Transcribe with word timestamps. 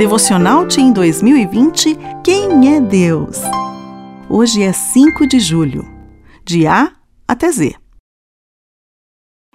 Devocional 0.00 0.66
Team 0.66 0.94
2020 0.94 1.94
Quem 2.24 2.74
é 2.74 2.80
Deus? 2.80 3.36
Hoje 4.30 4.62
é 4.62 4.72
5 4.72 5.26
de 5.26 5.38
julho, 5.38 5.86
de 6.42 6.66
A 6.66 6.90
até 7.28 7.52
Z. 7.52 7.74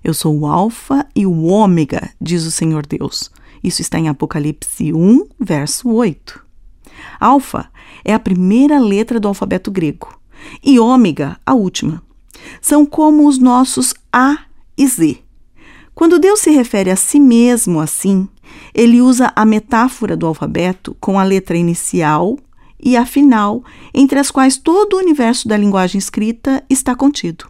Eu 0.04 0.13
sou 0.13 0.38
o 0.38 0.45
Alfa 0.45 1.07
e 1.16 1.25
o 1.25 1.45
Ômega, 1.45 2.11
diz 2.21 2.45
o 2.45 2.52
Senhor 2.52 2.86
Deus. 2.86 3.31
Isso 3.63 3.81
está 3.81 3.97
em 3.97 4.07
Apocalipse 4.07 4.93
1, 4.93 5.29
verso 5.39 5.89
8. 5.89 6.39
Alfa 7.20 7.68
é 8.04 8.14
a 8.14 8.20
primeira 8.20 8.80
letra 8.80 9.20
do 9.20 9.27
alfabeto 9.27 9.71
grego 9.71 10.16
e 10.64 10.80
Ômega 10.80 11.39
a 11.43 11.55
última. 11.55 12.04
São 12.62 12.86
como 12.86 13.27
os 13.27 13.39
nossos 13.39 13.96
A 14.14 14.41
e 14.77 14.86
Z. 14.86 15.23
Quando 15.96 16.20
Deus 16.20 16.41
se 16.41 16.52
refere 16.52 16.91
a 16.91 16.96
si 16.96 17.20
mesmo 17.20 17.80
assim, 17.80 18.30
ele 18.73 19.02
usa 19.02 19.32
a 19.36 19.46
metáfora 19.46 20.15
do 20.15 20.25
alfabeto 20.25 20.96
com 21.00 21.19
a 21.19 21.24
letra 21.24 21.57
inicial 21.57 22.38
e 22.79 22.96
a 22.96 23.06
final, 23.06 23.64
entre 23.93 24.19
as 24.19 24.29
quais 24.29 24.57
todo 24.57 24.93
o 24.96 25.00
universo 25.00 25.47
da 25.47 25.57
linguagem 25.57 25.97
escrita 25.97 26.64
está 26.69 26.96
contido. 26.96 27.47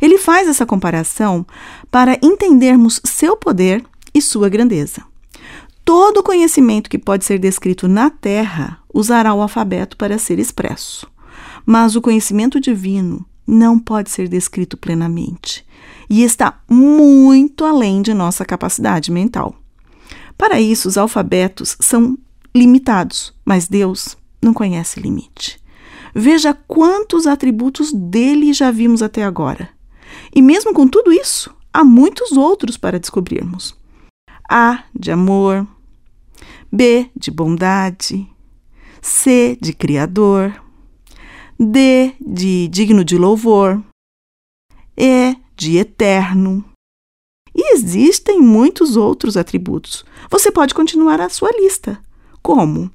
Ele 0.00 0.18
faz 0.18 0.48
essa 0.48 0.66
comparação 0.66 1.46
para 1.90 2.18
entendermos 2.22 3.00
seu 3.04 3.36
poder 3.36 3.84
e 4.14 4.20
sua 4.20 4.48
grandeza. 4.48 5.02
Todo 5.84 6.22
conhecimento 6.22 6.88
que 6.88 6.98
pode 6.98 7.24
ser 7.24 7.38
descrito 7.38 7.88
na 7.88 8.10
Terra 8.10 8.78
usará 8.92 9.34
o 9.34 9.42
alfabeto 9.42 9.96
para 9.96 10.18
ser 10.18 10.38
expresso. 10.38 11.10
Mas 11.66 11.96
o 11.96 12.02
conhecimento 12.02 12.60
divino 12.60 13.24
não 13.46 13.78
pode 13.78 14.10
ser 14.10 14.28
descrito 14.28 14.76
plenamente 14.76 15.64
e 16.08 16.22
está 16.22 16.60
muito 16.68 17.64
além 17.64 18.02
de 18.02 18.14
nossa 18.14 18.44
capacidade 18.44 19.10
mental. 19.10 19.54
Para 20.42 20.60
isso, 20.60 20.88
os 20.88 20.98
alfabetos 20.98 21.76
são 21.78 22.18
limitados, 22.52 23.32
mas 23.44 23.68
Deus 23.68 24.16
não 24.42 24.52
conhece 24.52 24.98
limite. 24.98 25.60
Veja 26.12 26.52
quantos 26.52 27.28
atributos 27.28 27.92
dele 27.92 28.52
já 28.52 28.72
vimos 28.72 29.02
até 29.02 29.22
agora. 29.22 29.68
E 30.34 30.42
mesmo 30.42 30.74
com 30.74 30.88
tudo 30.88 31.12
isso, 31.12 31.54
há 31.72 31.84
muitos 31.84 32.32
outros 32.32 32.76
para 32.76 32.98
descobrirmos. 32.98 33.76
A 34.50 34.82
de 34.92 35.12
amor, 35.12 35.64
B 36.72 37.08
de 37.16 37.30
bondade, 37.30 38.28
C 39.00 39.56
de 39.62 39.72
criador, 39.72 40.60
D 41.56 42.14
de 42.20 42.66
digno 42.66 43.04
de 43.04 43.16
louvor, 43.16 43.80
E 44.96 45.36
de 45.56 45.76
eterno, 45.76 46.64
existem 47.72 48.40
muitos 48.40 48.96
outros 48.96 49.36
atributos. 49.36 50.04
Você 50.30 50.50
pode 50.50 50.74
continuar 50.74 51.20
a 51.20 51.28
sua 51.28 51.50
lista. 51.50 51.98
Como? 52.42 52.90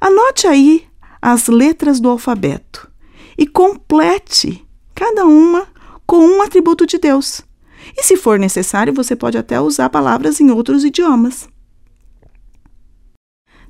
Anote 0.00 0.46
aí 0.46 0.84
as 1.20 1.46
letras 1.46 2.00
do 2.00 2.08
alfabeto 2.08 2.90
e 3.38 3.46
complete 3.46 4.66
cada 4.94 5.24
uma 5.24 5.66
com 6.06 6.18
um 6.18 6.42
atributo 6.42 6.86
de 6.86 6.98
Deus. 6.98 7.42
E 7.96 8.02
se 8.02 8.16
for 8.16 8.38
necessário, 8.38 8.92
você 8.92 9.14
pode 9.14 9.36
até 9.36 9.60
usar 9.60 9.88
palavras 9.90 10.40
em 10.40 10.50
outros 10.50 10.84
idiomas. 10.84 11.48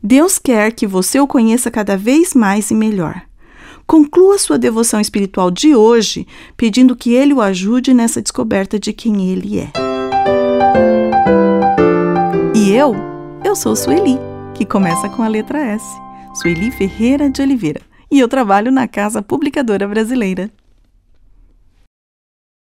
Deus 0.02 0.38
quer 0.38 0.72
que 0.72 0.86
você 0.86 1.20
o 1.20 1.26
conheça 1.26 1.70
cada 1.70 1.96
vez 1.96 2.34
mais 2.34 2.70
e 2.70 2.74
melhor. 2.74 3.22
Conclua 3.86 4.38
sua 4.38 4.58
devoção 4.58 5.00
espiritual 5.00 5.50
de 5.50 5.74
hoje 5.74 6.26
pedindo 6.56 6.96
que 6.96 7.12
ele 7.14 7.34
o 7.34 7.40
ajude 7.40 7.94
nessa 7.94 8.22
descoberta 8.22 8.78
de 8.78 8.92
quem 8.92 9.30
ele 9.30 9.58
é. 9.58 9.81
Eu, 13.44 13.56
sou 13.56 13.74
Sueli, 13.74 14.18
que 14.54 14.64
começa 14.64 15.08
com 15.08 15.22
a 15.22 15.28
letra 15.28 15.58
S. 15.58 15.84
Sueli 16.34 16.70
Ferreira 16.70 17.28
de 17.28 17.42
Oliveira. 17.42 17.80
E 18.10 18.18
eu 18.20 18.28
trabalho 18.28 18.70
na 18.70 18.86
Casa 18.86 19.22
Publicadora 19.22 19.86
Brasileira. 19.88 20.50